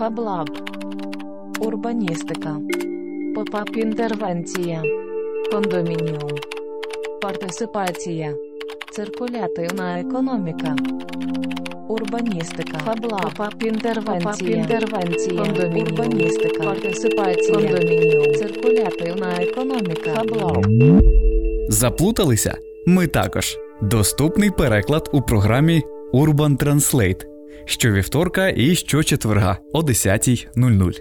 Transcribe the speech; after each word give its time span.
Фаблаб. 0.00 0.48
Урбаністика. 1.60 2.56
Pop-up 3.34 3.76
інтервенція. 3.76 4.82
Кондомініум. 5.52 6.30
Партисипація. 7.22 8.34
Циркулятивна 8.92 10.00
економіка. 10.00 10.76
Урбаністика. 11.88 12.78
Фаблаб. 12.78 13.20
Pop-up 13.22 13.62
інтервенція. 13.62 14.56
інтервенція. 14.56 15.42
Кондомініум. 15.42 15.88
Урбаністика. 15.88 16.64
Партисипація. 16.64 17.54
Кондомініум. 17.54 18.34
Циркулятивна 18.34 19.42
економіка. 19.42 20.14
Фаблаб. 20.14 20.66
Заплуталися? 21.68 22.58
Ми 22.86 23.06
також. 23.06 23.58
Доступний 23.82 24.50
переклад 24.50 25.10
у 25.12 25.22
програмі 25.22 25.82
Urban 26.12 26.64
Translate 26.64 27.30
щовівторка 27.64 28.48
і 28.48 28.74
щочетверга 28.74 29.58
о 29.72 29.80
10.00. 29.80 30.92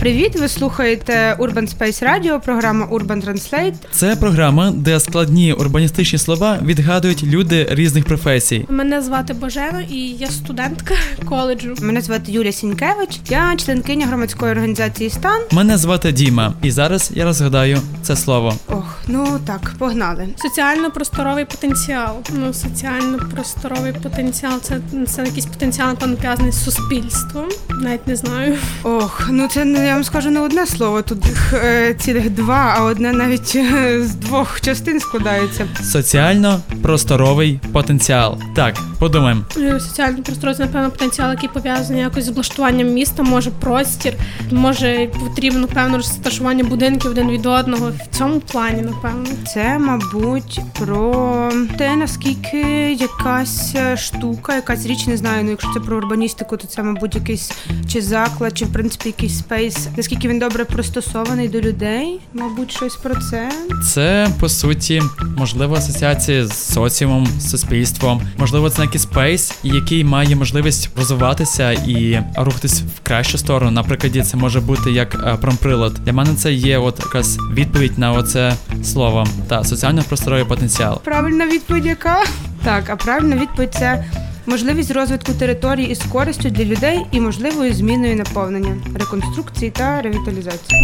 Привіт! 0.00 0.36
Ви 0.40 0.48
слухаєте 0.48 1.36
Urban 1.38 1.76
Space 1.78 2.04
Radio, 2.04 2.44
програма 2.44 2.86
Urban 2.86 3.26
Translate. 3.28 3.74
Це 3.90 4.16
програма, 4.16 4.70
де 4.70 5.00
складні 5.00 5.52
урбаністичні 5.52 6.18
слова 6.18 6.58
відгадують 6.64 7.24
люди 7.24 7.66
різних 7.70 8.04
професій. 8.04 8.66
Мене 8.68 9.02
звати 9.02 9.32
Божена 9.34 9.84
і 9.90 9.96
я 9.98 10.26
студентка 10.26 10.94
коледжу. 11.28 11.74
Мене 11.80 12.00
звати 12.00 12.32
Юлія 12.32 12.52
Сінькевич, 12.52 13.20
я 13.28 13.56
членкиня 13.56 14.06
громадської 14.06 14.52
організації 14.52 15.10
Стан. 15.10 15.40
Мене 15.52 15.76
звати 15.76 16.12
Діма, 16.12 16.54
і 16.62 16.70
зараз 16.70 17.10
я 17.14 17.24
розгадаю 17.24 17.78
це 18.02 18.16
слово. 18.16 18.54
Ох, 18.68 18.99
ну 19.10 19.40
так, 19.46 19.72
погнали. 19.78 20.28
Соціально-просторовий 20.36 21.44
потенціал. 21.44 22.16
Ну, 22.30 22.52
соціально-просторовий 22.54 23.92
потенціал 23.92 24.60
це, 24.60 24.80
це 25.06 25.24
якийсь 25.24 25.46
потенціал, 25.46 25.88
напевно, 25.88 26.16
пов'язаний 26.16 26.52
з 26.52 26.64
суспільством. 26.64 27.48
Навіть 27.80 28.06
не 28.06 28.16
знаю. 28.16 28.56
Ох, 28.82 29.28
ну 29.30 29.48
це 29.48 29.64
не 29.64 29.86
я 29.86 29.94
вам 29.94 30.04
скажу 30.04 30.30
не 30.30 30.40
одне 30.40 30.66
слово. 30.66 31.02
Тут 31.02 31.26
їх 31.26 31.54
е, 31.54 31.94
цілих 31.94 32.30
два, 32.30 32.74
а 32.78 32.84
одне 32.84 33.12
навіть 33.12 33.52
е, 33.56 34.02
з 34.02 34.14
двох 34.14 34.60
частин 34.60 35.00
складається. 35.00 35.68
Соціально-просторовий 35.82 37.60
потенціал. 37.72 38.38
Так, 38.56 38.76
подумаємо. 38.98 39.44
Е, 39.56 39.80
Соціально-просторовий 39.80 40.56
це, 40.56 40.64
напевно, 40.64 40.90
потенціал, 40.90 41.30
який 41.30 41.48
пов'язаний 41.48 42.02
якось 42.02 42.24
з 42.24 42.28
облаштуванням 42.28 42.88
міста, 42.88 43.22
може 43.22 43.50
простір, 43.50 44.14
може 44.50 45.08
потрібно 45.20 45.66
певно 45.66 45.96
розташування 45.96 46.64
будинків 46.64 47.10
один 47.10 47.30
від 47.30 47.46
одного. 47.46 47.90
В 47.90 48.16
цьому 48.16 48.40
плані, 48.40 48.82
напевно. 49.02 49.26
Це, 49.46 49.78
мабуть, 49.78 50.60
про 50.78 51.52
те, 51.78 51.96
наскільки 51.96 52.92
якась 52.92 53.74
е, 53.74 53.96
штука, 53.96 54.54
якась 54.54 54.86
річ, 54.86 55.06
не 55.06 55.16
знаю. 55.16 55.44
Ну, 55.44 55.50
якщо 55.50 55.72
це 55.74 55.80
про 55.80 55.96
урбаністику, 55.96 56.56
то 56.56 56.66
це, 56.66 56.82
мабуть, 56.82 57.14
якийсь 57.14 57.52
чи 57.92 58.02
заклад, 58.02 58.58
чи 58.58 58.64
в 58.64 58.72
принципі 58.72 59.08
якийсь 59.08 59.38
space. 59.38 59.88
Наскільки 59.96 60.28
він 60.28 60.38
добре 60.38 60.64
пристосований 60.64 61.48
до 61.48 61.60
людей, 61.60 62.20
мабуть, 62.34 62.70
щось 62.70 62.96
про 62.96 63.14
це. 63.14 63.52
Це 63.92 64.28
по 64.40 64.48
суті 64.48 65.02
можливо 65.36 65.74
асоціація 65.74 66.46
з 66.46 66.72
соціумом, 66.72 67.26
з 67.38 67.50
суспільством. 67.50 68.22
Можливо, 68.38 68.70
це 68.70 68.82
якийсь 68.82 69.02
space, 69.02 69.54
який 69.62 70.04
має 70.04 70.36
можливість 70.36 70.90
розвиватися 70.96 71.72
і 71.72 72.22
рухатись 72.36 72.82
в 72.82 73.00
кращу 73.02 73.38
сторону. 73.38 73.70
Наприклад, 73.70 74.26
це 74.26 74.36
може 74.36 74.60
бути 74.60 74.92
як 74.92 75.14
е, 75.26 75.36
Промприлад. 75.36 75.94
Для 76.04 76.12
мене 76.12 76.34
це 76.34 76.52
є 76.52 76.78
от 76.78 76.98
якась 76.98 77.38
відповідь 77.54 77.98
на 77.98 78.12
оце 78.12 78.54
слово 78.90 79.26
та 79.48 79.64
соціально-просторовий 79.64 80.44
потенціал. 80.44 81.00
Правильна 81.00 81.46
відповідь 81.46 81.86
яка? 81.86 82.24
Так, 82.64 82.90
а 82.90 82.96
правильна 82.96 83.36
відповідь 83.36 83.74
це 83.74 84.04
можливість 84.46 84.90
розвитку 84.90 85.32
території 85.32 85.90
із 85.90 85.98
користю 85.98 86.50
для 86.50 86.64
людей 86.64 87.06
і 87.12 87.20
можливою 87.20 87.74
зміною 87.74 88.16
наповнення, 88.16 88.76
реконструкції 88.94 89.70
та 89.70 90.02
ревіталізації. 90.02 90.80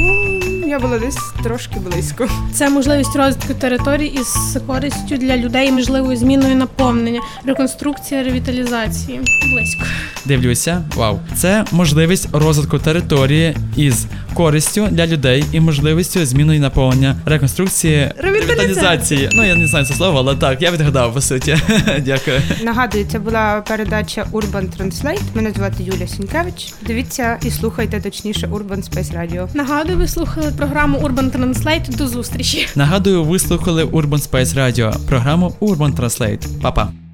Ну, 0.63 0.69
я 0.69 0.79
була 0.79 0.99
десь 0.99 1.19
трошки 1.43 1.81
близько. 1.81 2.29
Це 2.53 2.71
можливість 2.71 3.17
розвитку 3.17 3.55
територій 3.55 4.07
із 4.07 4.59
користю 4.67 5.17
для 5.17 5.37
людей, 5.37 5.73
можливою 5.73 6.17
зміною 6.17 6.57
наповнення, 6.57 7.21
реконструкція, 7.45 8.23
ревіталізації. 8.23 9.21
Близько. 9.53 9.85
Дивлюся, 10.29 10.83
вау. 10.95 11.19
Це 11.35 11.65
можливість 11.73 12.29
розвитку 12.33 12.79
території 12.79 13.57
із 13.77 14.07
користю 14.35 14.89
для 14.91 15.07
людей 15.07 15.45
і 15.53 15.61
можливістю 15.61 16.27
зміни 16.27 16.59
наповнення 16.59 17.17
реконструкції 17.27 18.11
ревіталізації. 18.19 19.31
Ну 19.33 19.45
я 19.45 19.55
не 19.55 19.67
знаю 19.67 19.87
це 19.87 19.95
слово, 19.95 20.19
але 20.19 20.37
так, 20.37 20.63
я 20.63 20.71
відгадав 20.71 21.15
по 21.15 21.21
суті. 21.21 21.57
Дякую. 21.99 22.41
Нагадую, 22.65 23.07
це 23.13 23.19
була 23.19 23.65
передача 23.69 24.27
Urban 24.33 24.67
Translate. 24.79 25.21
Мене 25.35 25.53
звати 25.53 25.83
Юлія 25.83 26.07
Сінькевич. 26.09 26.73
Дивіться 26.87 27.39
і 27.43 27.51
слухайте 27.51 28.01
точніше 28.01 28.47
Urban 28.47 28.91
Space 28.91 29.19
Radio. 29.19 29.49
Нагадую, 29.55 29.99
ви 29.99 30.09
слухали 30.09 30.53
програму 30.57 30.99
Urban 30.99 31.31
Translate. 31.31 31.97
До 31.97 32.09
зустрічі. 32.09 32.69
Нагадую, 32.75 33.25
ви 33.25 33.39
слухали 33.39 33.85
Urban 33.85 34.31
Space 34.31 34.55
Radio, 34.55 34.99
програму 35.09 35.55
Urban 35.61 35.95
Translate. 35.97 36.47
Па-па. 36.63 37.06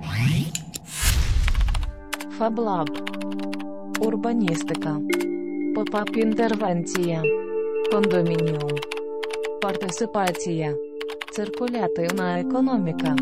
Фаблаб. 2.43 2.91
Урбаністика. 4.01 4.97
Pop-up 5.75 6.17
інтервенція. 6.17 7.23
Кондомініум. 7.93 8.71
Партисипація. 9.63 10.75
Циркулятивна 11.31 12.41
економіка. 12.41 13.17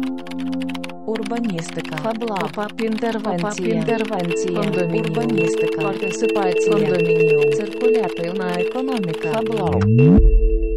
Урбаністика. 1.06 1.96
Фаблаб. 1.96 2.40
Pop-up 2.40 2.80
інтервенція. 2.80 3.74
інтервенція. 3.74 4.60
Кондомініум. 4.60 5.06
Урбаністика. 5.06 5.82
Партисипація. 5.82 6.72
Кондомініум. 6.72 7.52
Циркулятивна 7.52 8.60
економіка. 8.60 9.32
Фаблаб. 9.32 9.84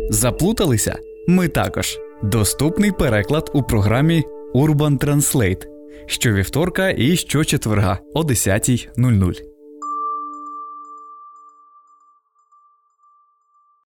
Заплуталися? 0.10 1.00
Ми 1.28 1.48
також. 1.48 2.00
Доступний 2.24 2.92
переклад 2.92 3.52
у 3.54 3.64
програмі 3.64 4.24
Urban 4.56 5.06
Translate 5.06 5.73
щовівторка 6.06 6.90
і 6.90 7.16
щочетверга 7.16 8.00
о 8.14 8.22
10.00. 8.22 9.53